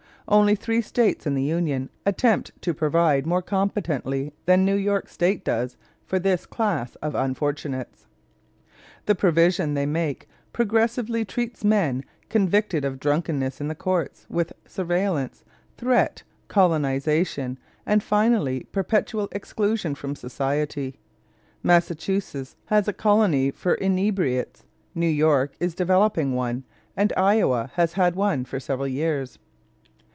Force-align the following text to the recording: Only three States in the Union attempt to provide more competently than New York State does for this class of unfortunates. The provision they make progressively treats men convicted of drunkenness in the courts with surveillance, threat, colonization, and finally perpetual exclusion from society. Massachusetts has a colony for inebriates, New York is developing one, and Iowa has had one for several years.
Only 0.27 0.55
three 0.55 0.81
States 0.81 1.27
in 1.27 1.33
the 1.33 1.43
Union 1.43 1.89
attempt 2.05 2.53
to 2.61 2.73
provide 2.73 3.27
more 3.27 3.41
competently 3.41 4.31
than 4.45 4.63
New 4.63 4.77
York 4.77 5.09
State 5.09 5.43
does 5.43 5.75
for 6.05 6.19
this 6.19 6.45
class 6.45 6.95
of 6.97 7.15
unfortunates. 7.15 8.05
The 9.07 9.15
provision 9.15 9.73
they 9.73 9.85
make 9.85 10.29
progressively 10.53 11.25
treats 11.25 11.65
men 11.65 12.05
convicted 12.29 12.85
of 12.85 12.97
drunkenness 12.97 13.59
in 13.59 13.67
the 13.67 13.75
courts 13.75 14.25
with 14.29 14.53
surveillance, 14.65 15.43
threat, 15.75 16.23
colonization, 16.47 17.59
and 17.85 18.01
finally 18.01 18.63
perpetual 18.71 19.27
exclusion 19.33 19.95
from 19.95 20.15
society. 20.15 20.95
Massachusetts 21.61 22.55
has 22.67 22.87
a 22.87 22.93
colony 22.93 23.51
for 23.51 23.73
inebriates, 23.73 24.63
New 24.95 25.09
York 25.09 25.55
is 25.59 25.75
developing 25.75 26.33
one, 26.33 26.63
and 26.95 27.11
Iowa 27.17 27.71
has 27.75 27.93
had 27.93 28.15
one 28.15 28.45
for 28.45 28.61
several 28.61 28.87
years. 28.87 29.37